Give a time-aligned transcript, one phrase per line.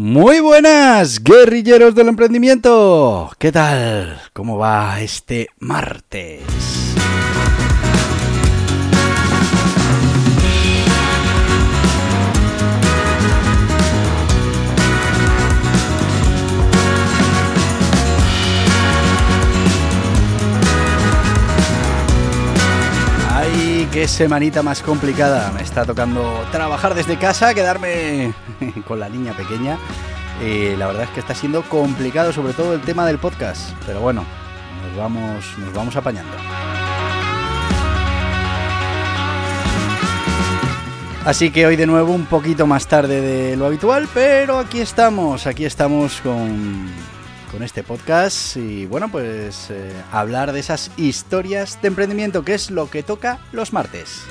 [0.00, 3.32] Muy buenas, guerrilleros del emprendimiento.
[3.36, 4.20] ¿Qué tal?
[4.32, 6.77] ¿Cómo va este martes?
[23.92, 25.50] Qué semanita más complicada.
[25.52, 28.32] Me está tocando trabajar desde casa, quedarme
[28.86, 29.78] con la niña pequeña.
[30.44, 33.72] Y la verdad es que está siendo complicado, sobre todo el tema del podcast.
[33.86, 34.24] Pero bueno,
[34.86, 36.32] nos vamos, nos vamos apañando.
[41.24, 45.46] Así que hoy de nuevo un poquito más tarde de lo habitual, pero aquí estamos,
[45.46, 46.88] aquí estamos con,
[47.50, 52.70] con este podcast y bueno, pues eh, hablar de esas historias de emprendimiento, que es
[52.70, 54.22] lo que toca los martes.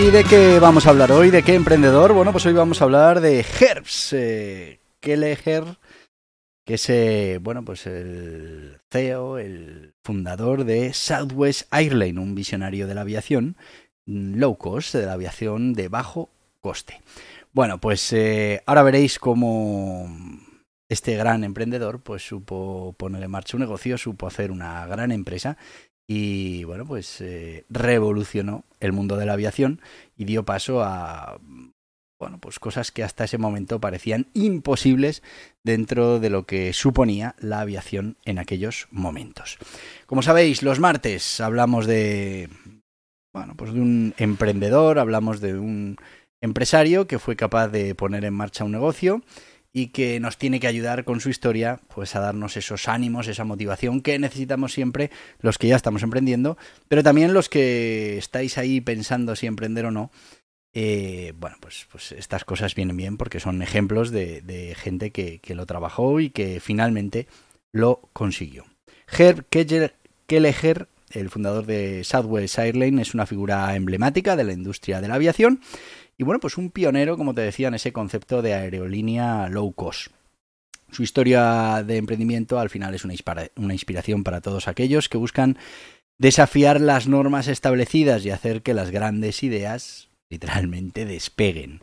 [0.00, 1.30] ¿Y de qué vamos a hablar hoy?
[1.30, 2.12] ¿De qué emprendedor?
[2.12, 5.64] Bueno, pues hoy vamos a hablar de Herbs eh, Kelleher,
[6.68, 12.94] que es, eh, bueno, pues el CEO, el fundador de Southwest Airlines, un visionario de
[12.94, 13.56] la aviación
[14.04, 16.28] low cost, de la aviación de bajo
[16.60, 17.00] coste.
[17.54, 20.10] Bueno, pues eh, ahora veréis cómo
[20.90, 25.56] este gran emprendedor pues supo poner en marcha un negocio, supo hacer una gran empresa
[26.06, 29.80] y bueno, pues eh, revolucionó el mundo de la aviación
[30.18, 31.40] y dio paso a
[32.18, 35.22] bueno, pues cosas que hasta ese momento parecían imposibles
[35.62, 39.58] dentro de lo que suponía la aviación en aquellos momentos.
[40.06, 42.48] Como sabéis, los martes hablamos de
[43.32, 45.96] bueno, pues de un emprendedor, hablamos de un
[46.40, 49.22] empresario que fue capaz de poner en marcha un negocio
[49.72, 53.44] y que nos tiene que ayudar con su historia pues a darnos esos ánimos, esa
[53.44, 56.56] motivación que necesitamos siempre los que ya estamos emprendiendo,
[56.88, 60.10] pero también los que estáis ahí pensando si emprender o no.
[60.74, 65.54] Eh, bueno, pues, pues estas cosas vienen bien porque son ejemplos de, gente que, que,
[65.54, 67.26] lo trabajó y que finalmente
[67.72, 68.64] lo consiguió.
[69.10, 75.08] Herb Kelleher, el fundador de Southwest Airlines, es una figura emblemática de la industria de
[75.08, 75.60] la aviación
[76.18, 80.08] y bueno, pues un pionero, como te decía, en ese concepto de aerolínea low cost.
[80.90, 85.58] Su historia de emprendimiento al final es una inspiración para todos aquellos que buscan
[86.18, 91.80] desafiar las normas establecidas y hacer que las grandes ideas literalmente despeguen.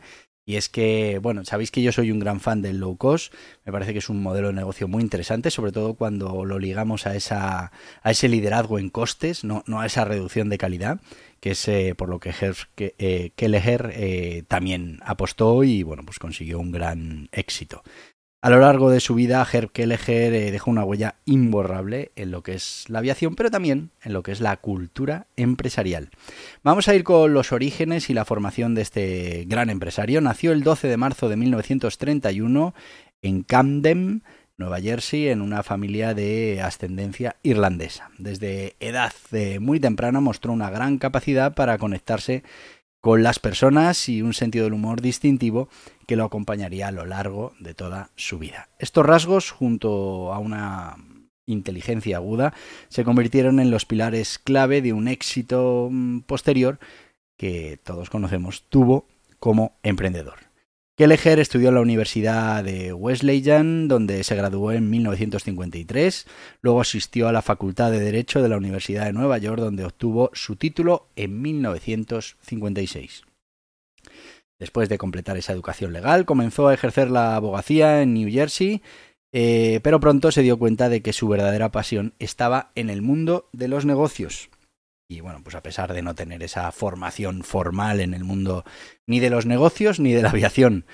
[0.47, 3.33] Y es que, bueno, sabéis que yo soy un gran fan del low cost,
[3.65, 7.07] me parece que es un modelo de negocio muy interesante, sobre todo cuando lo ligamos
[7.07, 7.71] a, esa,
[8.03, 11.01] a ese liderazgo en costes, no, no a esa reducción de calidad,
[11.39, 16.19] que es eh, por lo que Herb eh, Kelleher eh, también apostó y, bueno, pues
[16.19, 17.81] consiguió un gran éxito.
[18.41, 22.43] A lo largo de su vida, Herb Kelleher eh, dejó una huella imborrable en lo
[22.43, 26.11] que es la aviación, pero también en lo que es la cultura empresarial.
[26.61, 30.21] Vamos a ir con los orígenes y la formación de este gran empresario.
[30.21, 32.75] Nació el 12 de marzo de 1931
[33.23, 34.21] en Camden,
[34.57, 38.11] Nueva Jersey, en una familia de ascendencia irlandesa.
[38.19, 39.11] Desde edad
[39.59, 42.43] muy temprana mostró una gran capacidad para conectarse
[43.05, 45.69] con las personas y un sentido del humor distintivo
[46.07, 48.69] que lo acompañaría a lo largo de toda su vida.
[48.79, 50.97] Estos rasgos, junto a una
[51.45, 52.55] inteligencia aguda,
[52.89, 56.79] se convirtieron en los pilares clave de un éxito mm, posterior
[57.37, 59.05] que todos conocemos tuvo
[59.39, 60.39] como emprendedor.
[60.97, 66.25] Kelleher estudió en la Universidad de Wesleyan, donde se graduó en 1953.
[66.61, 70.31] Luego asistió a la Facultad de Derecho de la Universidad de Nueva York, donde obtuvo
[70.33, 73.23] su título en 1956.
[74.57, 78.81] Después de completar esa educación legal, comenzó a ejercer la abogacía en New Jersey,
[79.33, 83.49] eh, pero pronto se dio cuenta de que su verdadera pasión estaba en el mundo
[83.51, 84.49] de los negocios.
[85.07, 88.65] Y bueno, pues a pesar de no tener esa formación formal en el mundo
[89.05, 90.85] ni de los negocios ni de la aviación,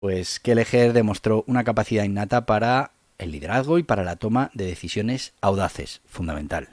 [0.00, 5.34] pues Kelleher demostró una capacidad innata para el liderazgo y para la toma de decisiones
[5.40, 6.68] audaces, fundamental.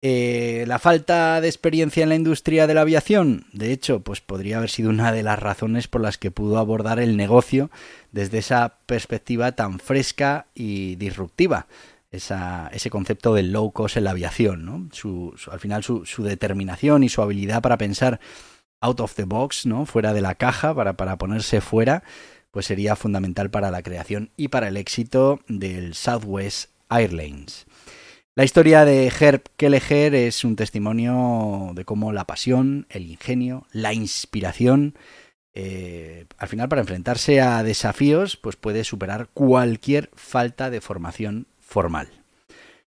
[0.00, 4.58] Eh, la falta de experiencia en la industria de la aviación, de hecho, pues podría
[4.58, 7.68] haber sido una de las razones por las que pudo abordar el negocio
[8.12, 11.66] desde esa perspectiva tan fresca y disruptiva.
[12.10, 14.88] Ese concepto del low cost en la aviación, ¿no?
[15.50, 18.18] al final su, su, determinación y su habilidad para pensar
[18.80, 19.86] out of the box, ¿no?
[19.86, 22.02] Fuera de la caja, para, para ponerse fuera,
[22.50, 27.66] pues sería fundamental para la creación y para el éxito del Southwest Airlines.
[28.34, 33.92] La historia de Herb Kelleher es un testimonio de cómo la pasión, el ingenio, la
[33.92, 34.94] inspiración,
[35.54, 42.08] eh, al final para enfrentarse a desafíos, pues puede superar cualquier falta de formación formal.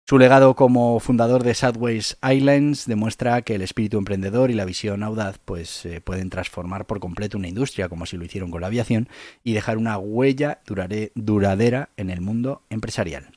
[0.09, 5.05] Su legado como fundador de Southwest Islands demuestra que el espíritu emprendedor y la visión
[5.05, 8.67] audaz pues, eh, pueden transformar por completo una industria, como si lo hicieron con la
[8.67, 9.09] aviación,
[9.45, 10.61] y dejar una huella
[11.15, 13.31] duradera en el mundo empresarial.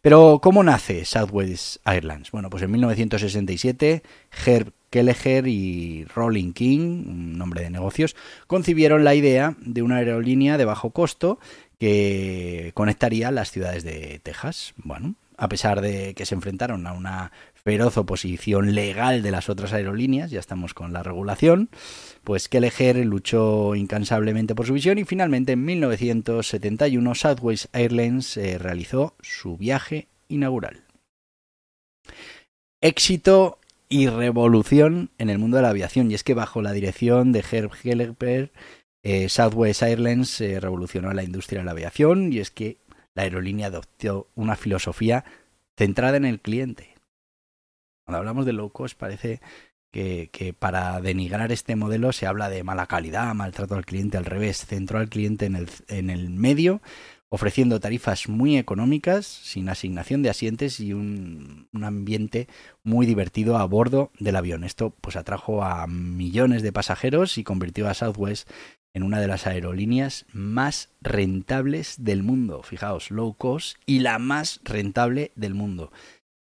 [0.00, 2.30] Pero, ¿cómo nace Southwest Airlines?
[2.30, 4.02] Bueno, pues en 1967,
[4.46, 8.16] Herb Kelleher y Rolling King, un nombre de negocios,
[8.46, 11.38] concibieron la idea de una aerolínea de bajo costo
[11.78, 14.74] que conectaría las ciudades de Texas.
[14.76, 19.72] Bueno, a pesar de que se enfrentaron a una feroz oposición legal de las otras
[19.72, 21.68] aerolíneas, ya estamos con la regulación,
[22.24, 29.14] pues Kelleher luchó incansablemente por su visión y finalmente en 1971 Southwest Airlines eh, realizó
[29.20, 30.84] su viaje inaugural.
[32.80, 33.58] Éxito
[33.88, 37.44] y revolución en el mundo de la aviación y es que bajo la dirección de
[37.50, 38.52] Herb Kelleher
[39.08, 42.78] eh, Southwest Airlines eh, revolucionó la industria de la aviación y es que
[43.14, 45.24] la aerolínea adoptó una filosofía
[45.76, 46.96] centrada en el cliente.
[48.04, 49.40] Cuando hablamos de low cost parece
[49.92, 54.66] que, para denigrar este modelo se habla de mala calidad, maltrato al cliente, al revés,
[54.66, 56.82] centró al cliente en el, medio,
[57.28, 62.48] ofreciendo tarifas muy económicas, sin asignación de asientos y un, un, ambiente
[62.82, 64.64] muy divertido a bordo del avión.
[64.64, 68.50] Esto pues atrajo a millones de pasajeros y convirtió a Southwest
[68.96, 72.62] en una de las aerolíneas más rentables del mundo.
[72.62, 75.92] Fijaos, low cost y la más rentable del mundo.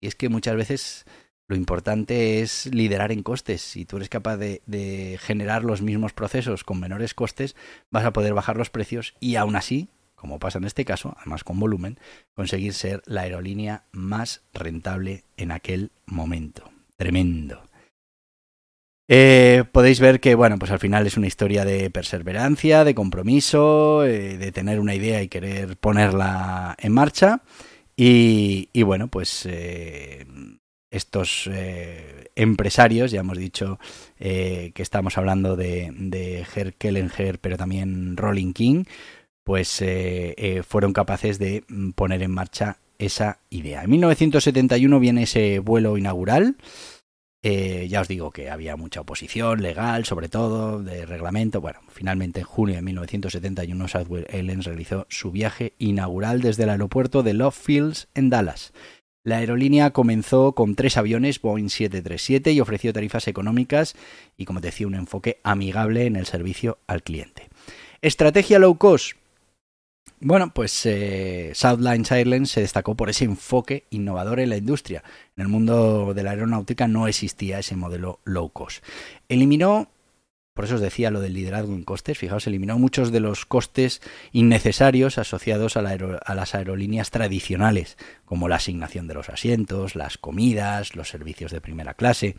[0.01, 1.05] Y es que muchas veces
[1.49, 3.61] lo importante es liderar en costes.
[3.61, 7.57] Si tú eres capaz de, generar los mismos procesos con menores costes,
[7.91, 11.43] vas a poder bajar los precios y aún así, como pasa en este caso, además
[11.43, 11.99] con volumen,
[12.35, 16.71] conseguir ser la aerolínea más rentable en aquel momento.
[16.95, 17.65] Tremendo.
[19.07, 24.05] Eh, podéis ver que, bueno, pues al final es una historia de perseverancia, de compromiso,
[24.05, 27.43] eh, de tener una idea y querer ponerla en marcha.
[27.97, 30.27] Y, bueno, pues eh,
[30.91, 31.49] estos
[32.35, 33.79] empresarios, ya hemos dicho
[34.19, 38.85] que estamos hablando de, de Herr Kellenger, pero también Rolling King,
[39.45, 39.85] pues
[40.67, 41.65] fueron capaces de
[41.95, 43.85] poner en marcha esa idea.
[43.85, 46.57] En 1971 viene ese vuelo inaugural.
[47.47, 51.61] Eh, ya os digo que había mucha oposición legal, sobre todo, de reglamento.
[51.61, 57.23] Bueno, finalmente en junio de 1971 Southwest Airlines realizó su viaje inaugural desde el aeropuerto
[57.23, 58.73] de Love Fields en Dallas.
[59.25, 63.95] La aerolínea comenzó con tres aviones Boeing 737 y ofreció tarifas económicas
[64.39, 67.51] y, como decía, un enfoque amigable en el servicio al cliente.
[68.01, 69.19] Estrategia low cost.
[70.21, 75.03] Bueno, pues eh, Southline Airlines se destacó por ese enfoque innovador en la industria.
[75.37, 78.83] En el mundo de la aeronáutica no existía ese modelo low cost.
[79.29, 79.91] Eliminó,
[80.55, 84.01] por eso os decía lo del liderazgo en costes, fijaos, eliminó muchos de los costes
[84.33, 90.97] innecesarios asociados a, a las aerolíneas tradicionales, como la asignación de los asientos, las comidas,
[90.97, 92.37] los servicios de primera clase.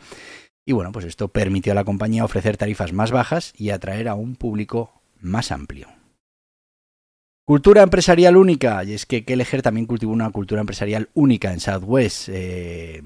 [0.64, 4.14] Y bueno, pues esto permitió a la compañía ofrecer tarifas más bajas y atraer a
[4.14, 5.88] un público más amplio.
[7.46, 12.28] Cultura empresarial única, y es que Kelleher también cultivó una cultura empresarial única en Southwest.
[12.28, 13.04] Eh,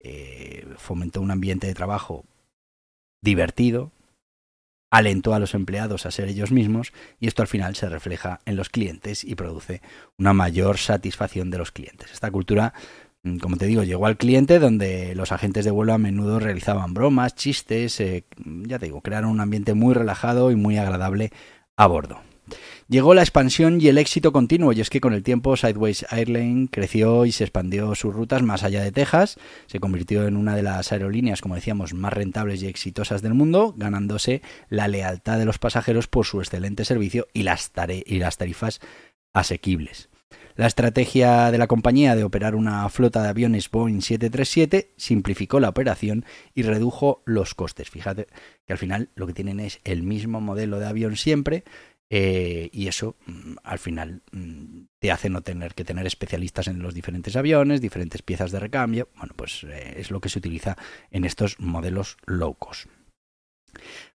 [0.00, 2.24] eh, fomentó un ambiente de trabajo
[3.22, 3.92] divertido,
[4.90, 8.56] alentó a los empleados a ser ellos mismos y esto al final se refleja en
[8.56, 9.80] los clientes y produce
[10.18, 12.10] una mayor satisfacción de los clientes.
[12.10, 12.74] Esta cultura,
[13.22, 16.94] mm, como te digo, llegó al cliente donde los agentes de vuelo a menudo realizaban
[16.94, 21.30] bromas, chistes, eh, ya te digo, crearon un ambiente muy relajado y muy agradable
[21.76, 22.20] a bordo.
[22.92, 26.68] Llegó la expansión y el éxito continuo, y es que con el tiempo Sideways Airlines
[26.70, 30.62] creció y se expandió sus rutas más allá de Texas, se convirtió en una de
[30.62, 35.58] las aerolíneas, como decíamos, más rentables y exitosas del mundo, ganándose la lealtad de los
[35.58, 37.72] pasajeros por su excelente servicio y las,
[38.04, 38.78] y las tarifas
[39.32, 40.10] asequibles.
[40.54, 45.70] La estrategia de la compañía de operar una flota de aviones Boeing 737 simplificó la
[45.70, 47.88] operación y redujo los costes.
[47.88, 48.26] Fíjate
[48.66, 51.64] que al final lo que tienen es el mismo modelo de avión siempre,
[52.14, 56.80] eh, y eso mm, al final mm, te hace no tener que tener especialistas en
[56.82, 59.08] los diferentes aviones, diferentes piezas de recambio.
[59.16, 60.76] Bueno, pues eh, es lo que se utiliza
[61.10, 62.86] en estos modelos low cost.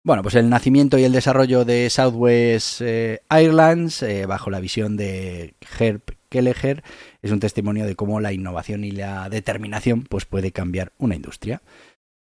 [0.03, 5.55] Bueno, pues el nacimiento y el desarrollo de Southwest eh, Airlines, bajo la visión de
[5.79, 6.83] Herb Kelleher,
[7.23, 11.63] es un testimonio de cómo la innovación y la determinación pues, puede cambiar una industria.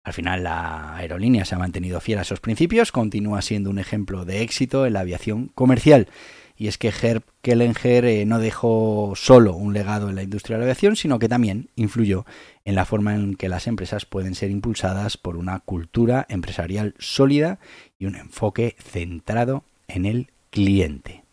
[0.04, 4.26] Al final la aerolínea se ha mantenido fiel a esos principios, continúa siendo un ejemplo
[4.26, 6.08] de éxito en la aviación comercial.
[6.56, 10.60] Y es que Herb Kelleher eh, no dejó solo un legado en la industria de
[10.60, 12.26] la aviación, sino que también influyó
[12.64, 17.58] en la forma en que las empresas pueden ser impulsadas por una cultura empresarial sólida
[17.98, 21.24] y un enfoque centrado en el cliente.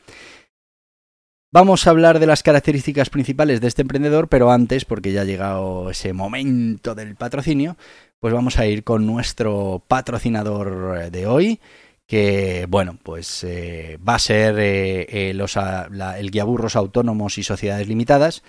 [1.53, 5.25] Vamos a hablar de las características principales de este emprendedor, pero antes, porque ya ha
[5.25, 7.75] llegado ese momento del patrocinio,
[8.21, 11.59] pues vamos a ir con nuestro patrocinador eh, de hoy,
[12.05, 17.87] que bueno, pues eh, va a ser eh, los, el guía burros autónomos y sociedades
[17.87, 18.43] limitadas,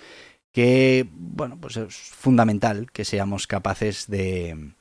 [0.51, 4.73] que bueno, pues es fundamental que seamos capaces de,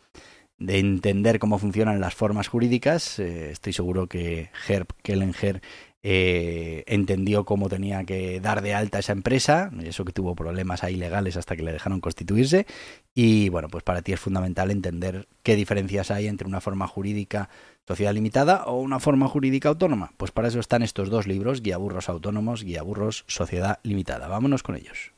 [0.58, 3.18] de entender cómo funcionan las formas jurídicas.
[3.18, 5.62] estoy seguro que Herb Kellenger
[6.02, 10.96] eh, entendió cómo tenía que dar de alta esa empresa, eso que tuvo problemas ahí
[10.96, 12.66] legales hasta que le dejaron constituirse,
[13.14, 17.50] y bueno, pues para ti es fundamental entender qué diferencias hay entre una forma jurídica
[17.86, 20.12] sociedad limitada o una forma jurídica autónoma.
[20.16, 24.28] Pues para eso están estos dos libros, Guía Burros Autónomos, Guía Burros Sociedad Limitada.
[24.28, 25.12] Vámonos con ellos.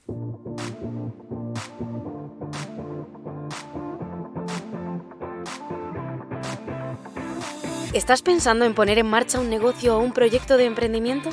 [7.94, 11.30] ¿Estás pensando en poner en marcha un negocio o un proyecto de emprendimiento?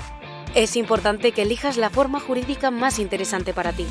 [0.53, 3.88] Es importante que elijas la forma jurídica más interesante para ti,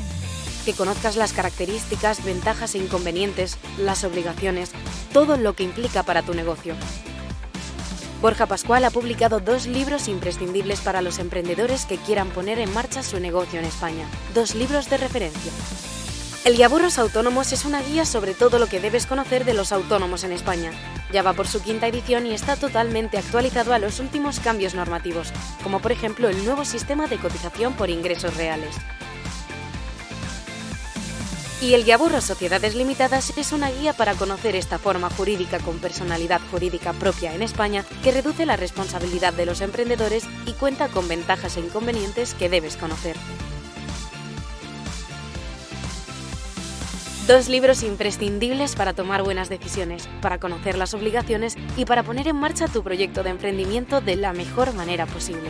[0.63, 4.71] que conozcas las características, ventajas e inconvenientes, las obligaciones,
[5.11, 6.75] todo lo que implica para tu negocio.
[8.21, 13.03] Borja Pascual ha publicado dos libros imprescindibles para los emprendedores que quieran poner en marcha
[13.03, 15.51] su negocio en España, dos libros de referencia.
[16.45, 20.23] El Guiaburros Autónomos es una guía sobre todo lo que debes conocer de los autónomos
[20.23, 20.71] en España.
[21.11, 25.33] Ya va por su quinta edición y está totalmente actualizado a los últimos cambios normativos,
[25.63, 28.75] como por ejemplo el nuevo sistema de cotización por ingresos reales.
[31.61, 36.41] Y el Guiaburros Sociedades Limitadas es una guía para conocer esta forma jurídica con personalidad
[36.49, 41.57] jurídica propia en España que reduce la responsabilidad de los emprendedores y cuenta con ventajas
[41.57, 43.15] e inconvenientes que debes conocer.
[47.27, 52.35] Dos libros imprescindibles para tomar buenas decisiones, para conocer las obligaciones y para poner en
[52.35, 55.49] marcha tu proyecto de emprendimiento de la mejor manera posible.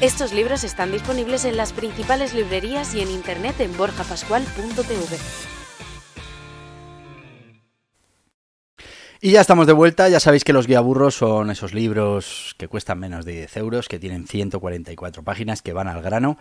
[0.00, 5.55] Estos libros están disponibles en las principales librerías y en internet en borjapascual.tv.
[9.18, 12.98] Y ya estamos de vuelta, ya sabéis que los guiaburros son esos libros que cuestan
[12.98, 16.36] menos de 10 euros, que tienen 144 páginas, que van al grano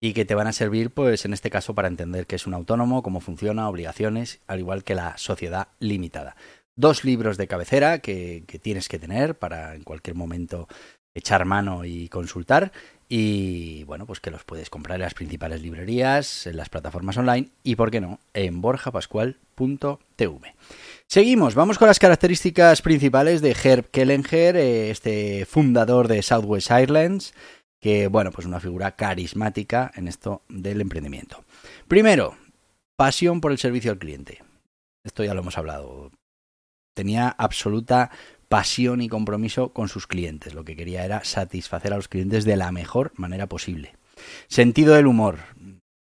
[0.00, 2.54] y que te van a servir, pues en este caso, para entender qué es un
[2.54, 6.36] autónomo, cómo funciona, obligaciones, al igual que la sociedad limitada.
[6.76, 10.68] Dos libros de cabecera que, que tienes que tener para en cualquier momento
[11.14, 12.72] echar mano y consultar.
[13.08, 17.48] Y bueno, pues que los puedes comprar en las principales librerías, en las plataformas online
[17.64, 20.54] y, por qué no, en borjapascual.tv.
[21.08, 27.34] Seguimos, vamos con las características principales de Herb Kellenger, eh, este fundador de Southwest Airlines,
[27.80, 31.42] que, bueno, pues una figura carismática en esto del emprendimiento.
[31.88, 32.36] Primero,
[32.96, 34.44] pasión por el servicio al cliente.
[35.02, 36.12] Esto ya lo hemos hablado.
[36.94, 38.12] Tenía absoluta
[38.50, 40.54] pasión y compromiso con sus clientes.
[40.54, 43.94] Lo que quería era satisfacer a los clientes de la mejor manera posible.
[44.48, 45.38] Sentido del humor.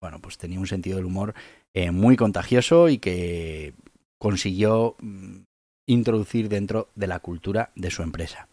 [0.02, 1.36] Bueno, pues tenía un sentido del humor
[1.74, 3.74] eh, muy contagioso y que
[4.18, 5.42] consiguió mm,
[5.88, 8.48] introducir dentro de la cultura de su empresa.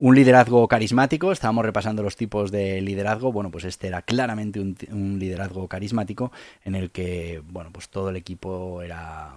[0.00, 5.18] Un liderazgo carismático, estábamos repasando los tipos de liderazgo, bueno, pues este era claramente un,
[5.20, 6.32] liderazgo carismático
[6.64, 9.36] en el que, bueno, pues todo el equipo era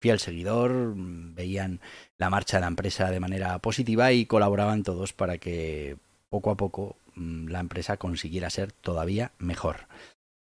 [0.00, 1.80] fiel seguidor, veían
[2.18, 5.96] la marcha de la empresa de manera positiva y colaboraban todos para que
[6.30, 9.86] poco a poco mm, la empresa consiguiera ser todavía mejor.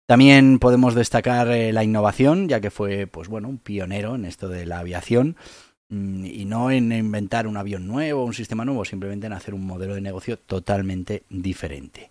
[0.06, 4.48] También podemos destacar eh, la innovación, ya que fue, pues bueno, un pionero en esto
[4.48, 5.36] de la aviación
[5.88, 9.66] mm, y no en inventar un avión nuevo, un sistema nuevo, simplemente en hacer un
[9.66, 12.10] modelo de negocio totalmente diferente.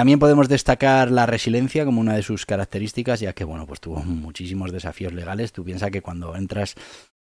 [0.00, 4.02] También podemos destacar la resiliencia como una de sus características, ya que bueno, pues tuvo
[4.02, 5.52] muchísimos desafíos legales.
[5.52, 6.74] Tú piensas que cuando entras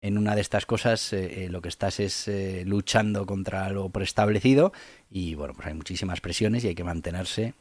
[0.01, 2.27] en una de estas cosas eh, eh, lo que estás es
[2.65, 4.73] luchando contra lo preestablecido
[5.11, 7.53] y bueno, pues hay muchísimas presiones y hay que mantenerse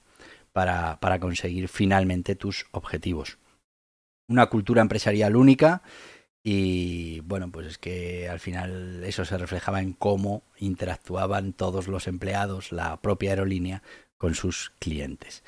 [0.55, 3.37] para, para conseguir finalmente tus objetivos.
[4.27, 5.83] Una cultura empresarial única
[6.43, 12.07] Y bueno, pues es que al final eso se reflejaba en cómo interactuaban todos los
[12.07, 13.83] empleados, la propia aerolínea,
[14.19, 15.43] con sus clientes.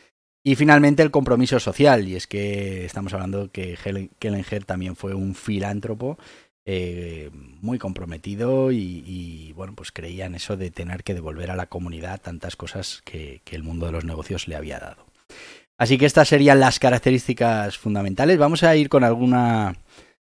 [0.44, 3.76] Y finalmente el compromiso social, y es que estamos hablando que
[4.20, 6.18] Kellenger también fue un filántropo
[6.64, 11.66] eh, muy comprometido y, bueno, pues creía en eso de tener que devolver a la
[11.66, 15.06] comunidad tantas cosas que, que el mundo de los negocios le había dado.
[15.78, 18.38] Así que estas serían las características fundamentales.
[18.38, 19.75] Vamos a ir con alguna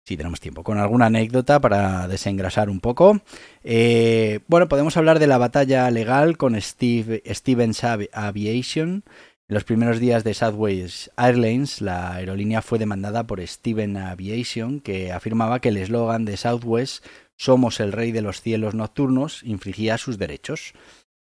[0.09, 3.21] si tenemos tiempo, con alguna anécdota para desengrasar un poco.
[3.63, 9.05] Eh, bueno, podemos hablar de la batalla legal con Steve, Stevens Aviation,
[9.49, 15.13] en los primeros días de Southwest Airlines, la aerolínea fue demandada por Steven Aviation, que
[15.13, 17.05] afirmaba que el eslogan de Southwest
[17.37, 20.73] Somos el rey de los cielos nocturnos infringía sus derechos.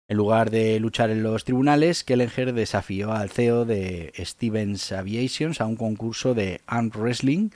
[0.10, 5.66] En lugar de luchar en los tribunales, Kellenger desafió al CEO de Stevens Aviation a
[5.66, 7.50] un concurso de arm wrestling,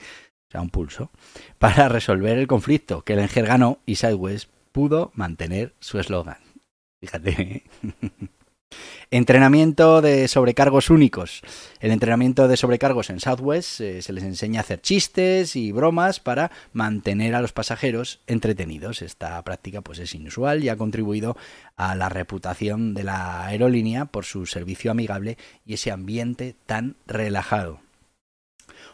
[0.48, 1.10] o sea, un pulso,
[1.58, 3.02] para resolver el conflicto.
[3.02, 6.38] Kellenger ganó y Southwest pudo mantener su eslogan.
[7.00, 7.64] Fíjate.
[9.10, 11.40] Entrenamiento de sobrecargos únicos.
[11.80, 16.20] El entrenamiento de sobrecargos en Southwest eh, se les enseña a hacer chistes y bromas
[16.20, 19.00] para mantener a los pasajeros entretenidos.
[19.00, 21.38] Esta práctica pues es inusual y ha contribuido
[21.76, 27.80] a la reputación de la aerolínea por su servicio amigable y ese ambiente tan relajado.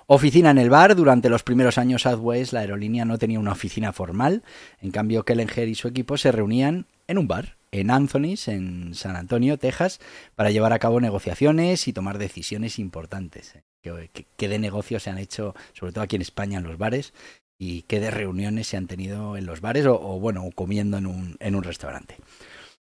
[0.07, 0.95] Oficina en el bar.
[0.97, 4.43] Durante los primeros años Southwest la aerolínea no tenía una oficina formal.
[4.81, 9.17] En cambio, Kellenger y su equipo se reunían en un bar en Anthony's, en San
[9.17, 10.01] Antonio, Texas,
[10.37, 13.57] para llevar a cabo negociaciones y tomar decisiones importantes.
[13.57, 14.11] ¿eh?
[14.37, 17.13] ¿Qué, de negocios se han hecho, sobre todo aquí en España, en los bares?
[17.59, 21.07] ¿Y qué de reuniones se han tenido en los bares o, o bueno, comiendo en
[21.07, 22.17] un, en un restaurante?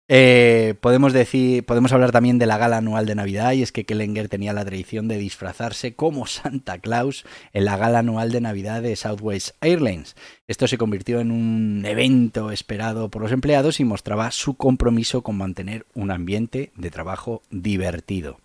[0.08, 3.84] Eh, podemos decir, podemos hablar también de la gala anual de Navidad y es que
[3.84, 8.82] Kellenger tenía la tradición de disfrazarse como Santa Claus en la gala anual de Navidad
[8.82, 10.14] de Southwest Airlines.
[10.46, 15.38] Esto se convirtió en un evento esperado por los empleados y mostraba su compromiso con
[15.38, 18.38] mantener un ambiente de trabajo divertido.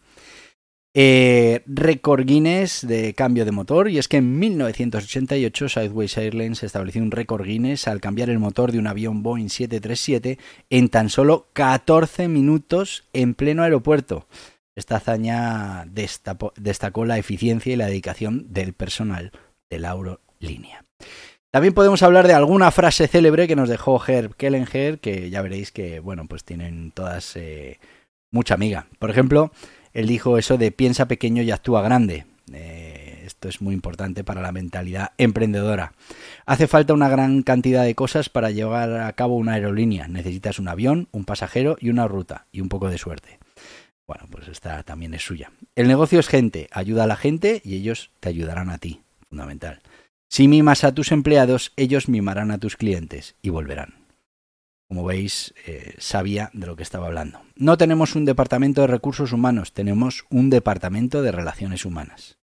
[0.93, 7.01] Eh, récord Guinness de cambio de motor y es que en 1988 Southwest Airlines estableció
[7.01, 10.37] un récord Guinness al cambiar el motor de un avión Boeing 737
[10.69, 14.27] en tan solo 14 minutos en pleno aeropuerto.
[14.75, 19.31] Esta hazaña destacó la eficiencia y la dedicación del personal
[19.69, 20.83] de la aerolínea.
[21.51, 25.71] También podemos hablar de alguna frase célebre que nos dejó Herb Kellenger, que ya veréis
[25.71, 27.79] que, bueno, pues tienen todas eh,
[28.31, 28.87] mucha amiga.
[28.99, 29.51] Por ejemplo,
[29.93, 32.25] él dijo eso de piensa pequeño y actúa grande.
[32.53, 35.93] Eh, esto es muy importante para la mentalidad emprendedora.
[36.45, 40.07] Hace falta una gran cantidad de cosas para llevar a cabo una aerolínea.
[40.07, 43.39] Necesitas un avión, un pasajero y una ruta y un poco de suerte.
[44.07, 45.51] Bueno, pues esta también es suya.
[45.75, 49.01] El negocio es gente, ayuda a la gente y ellos te ayudarán a ti.
[49.29, 49.81] Fundamental.
[50.27, 54.00] Si mimas a tus empleados, ellos mimarán a tus clientes y volverán.
[54.91, 57.39] Como veis, eh, sabía de lo que estaba hablando.
[57.55, 62.39] No tenemos un departamento de recursos humanos, tenemos un departamento de relaciones humanas.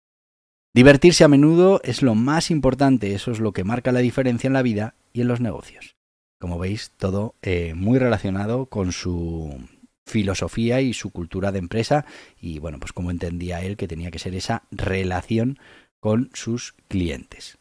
[0.74, 4.54] Divertirse a menudo es lo más importante, eso es lo que marca la diferencia en
[4.54, 5.98] la vida y en los negocios.
[6.40, 9.68] Como veis, todo eh, muy relacionado con su
[10.06, 12.06] filosofía y su cultura de empresa
[12.40, 15.60] y bueno, pues como entendía él que tenía que ser esa relación
[16.00, 17.58] con sus clientes.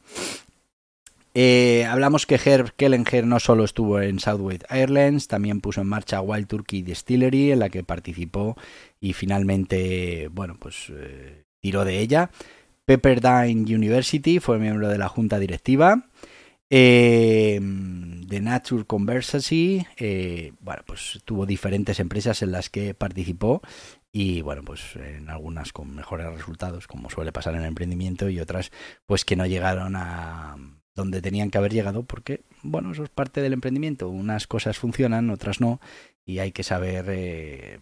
[1.38, 6.22] Eh, hablamos que Herb Kellenger no solo estuvo en Southwest Airlines, también puso en marcha
[6.22, 8.57] Wild Turkey Distillery, en la que participó
[9.01, 12.31] y finalmente, bueno, pues eh, tiró de ella.
[12.87, 16.07] Pepperdine University fue miembro de la junta directiva.
[16.70, 17.61] Eh,
[18.31, 19.87] The Nature Conversation,
[20.61, 23.61] bueno, pues tuvo diferentes empresas en las que participó
[24.11, 28.40] y bueno, pues en algunas con mejores resultados, como suele pasar en el emprendimiento, y
[28.40, 28.72] otras
[29.05, 30.57] pues que no llegaron a
[30.97, 34.09] donde tenían que haber llegado, porque, bueno, eso es parte del emprendimiento.
[34.09, 35.81] Unas cosas funcionan, otras no,
[36.25, 37.79] y hay que saber, eh,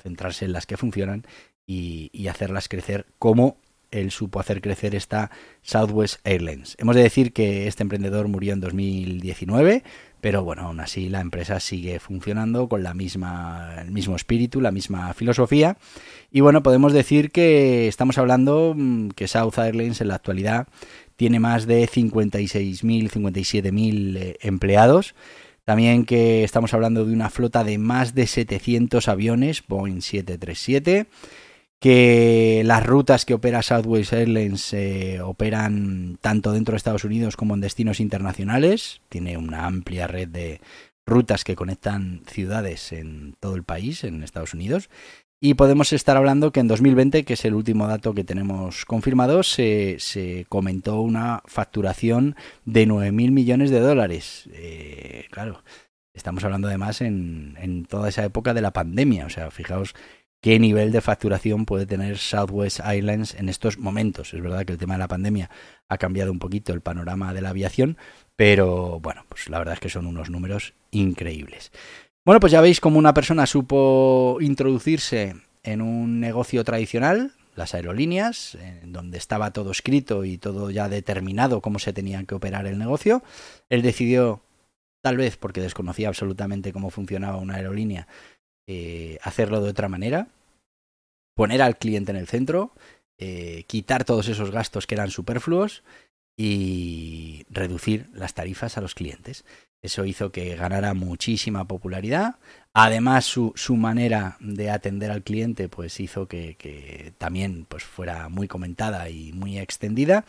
[0.00, 1.26] centrarse en las que funcionan
[1.66, 3.56] y, y, hacerlas crecer como
[3.90, 5.30] él supo hacer crecer esta
[5.62, 6.76] Southwest Airlines.
[6.78, 9.82] Hemos de decir que este emprendedor murió en 2019,
[10.20, 14.72] pero bueno, aún así la empresa sigue funcionando con la misma, el mismo espíritu, la
[14.72, 15.78] misma filosofía.
[16.30, 20.68] Y bueno, podemos decir que estamos hablando mm, que South Airlines en la actualidad
[21.18, 25.16] tiene más de 56.000, 57.000 eh, empleados.
[25.64, 31.08] También que estamos hablando de una flota de más de 700 aviones Boeing 737,
[31.80, 37.54] que las rutas que opera Southwest Airlines eh, operan tanto dentro de Estados Unidos como
[37.54, 39.00] en destinos internacionales.
[39.08, 40.60] Tiene una amplia red de
[41.04, 44.88] rutas que conectan ciudades en todo el país, en Estados Unidos
[45.40, 49.44] Y podemos estar hablando que en 2020, que es el último dato que tenemos confirmado,
[49.44, 54.48] se, comentó una facturación de 9.000 millones de dólares.
[54.52, 55.62] Eh, claro,
[56.12, 59.26] estamos hablando además en, en toda esa época de la pandemia.
[59.26, 59.94] O sea, fijaos
[60.40, 64.34] qué nivel de facturación puede tener Southwest Airlines en estos momentos.
[64.34, 65.50] Es verdad que el tema de la pandemia
[65.88, 67.96] ha cambiado un poquito el panorama de la aviación,
[68.34, 71.70] pero bueno, pues la verdad es que son unos números increíbles.
[72.28, 78.54] Bueno, pues ya veis cómo una persona supo introducirse en un negocio tradicional, las aerolíneas,
[78.56, 82.78] en donde estaba todo escrito y todo ya determinado cómo se tenía que operar el
[82.78, 83.22] negocio.
[83.70, 84.42] Él decidió,
[85.02, 88.08] tal vez porque desconocía absolutamente cómo funcionaba una aerolínea,
[88.66, 90.28] eh, hacerlo de otra manera,
[91.34, 92.74] poner al cliente en el centro,
[93.16, 95.82] eh, quitar todos esos gastos que eran superfluos
[96.40, 99.44] y reducir las tarifas a los clientes.
[99.82, 102.36] Eso hizo que ganara muchísima popularidad.
[102.72, 108.28] Además, su, su manera de atender al cliente, pues hizo que, que, también pues, fuera
[108.28, 110.24] muy comentada y muy extendida.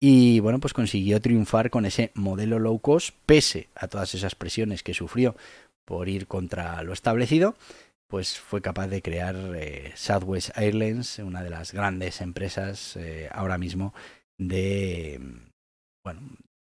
[0.00, 4.82] Y bueno, pues consiguió triunfar con ese modelo low cost, pese a todas esas presiones
[4.82, 5.36] que sufrió
[5.84, 7.56] por ir contra lo establecido,
[8.08, 13.56] pues fue capaz de crear eh, Southwest Airlines, una de las grandes empresas eh, ahora
[13.56, 13.94] mismo
[14.38, 15.20] de,
[16.04, 16.20] bueno,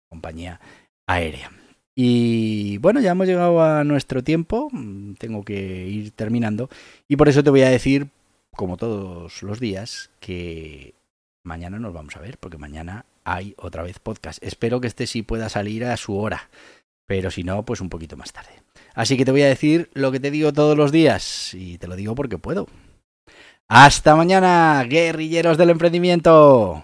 [0.09, 0.59] compañía
[1.07, 1.51] aérea.
[1.95, 6.69] Y bueno, ya hemos llegado a nuestro tiempo, mm, tengo que ir terminando
[7.07, 8.07] y por eso te voy a decir,
[8.55, 10.93] como todos los días, que
[11.43, 14.41] mañana nos vamos a ver, porque mañana hay otra vez podcast.
[14.43, 16.49] Espero que este sí pueda salir a su hora,
[17.07, 18.51] pero si no, pues un poquito más tarde.
[18.93, 21.87] Así que te voy a decir lo que te digo todos los días y te
[21.87, 22.67] lo digo porque puedo.
[23.67, 26.83] Hasta mañana, guerrilleros del emprendimiento.